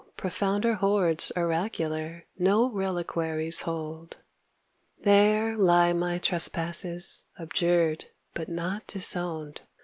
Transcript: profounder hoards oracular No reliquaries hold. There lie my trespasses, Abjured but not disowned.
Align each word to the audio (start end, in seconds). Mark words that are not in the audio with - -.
profounder 0.17 0.73
hoards 0.73 1.31
oracular 1.37 2.25
No 2.39 2.67
reliquaries 2.71 3.61
hold. 3.61 4.17
There 4.97 5.55
lie 5.55 5.93
my 5.93 6.17
trespasses, 6.17 7.25
Abjured 7.39 8.05
but 8.33 8.49
not 8.49 8.87
disowned. 8.87 9.61